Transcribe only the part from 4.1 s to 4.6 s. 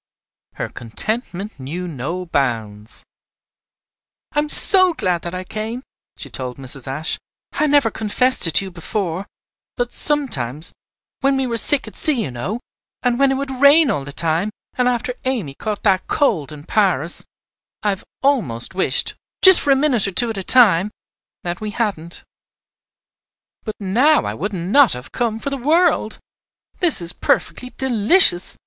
"I am